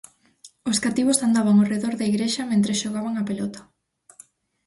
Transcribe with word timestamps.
Os 0.69 0.77
cativos 0.85 1.21
andaban 1.27 1.61
ó 1.61 1.65
redor 1.73 1.93
da 1.97 2.09
igrexa 2.11 2.49
mentres 2.51 2.79
xogaban 2.83 3.19
á 3.21 3.23
pelota 3.29 3.61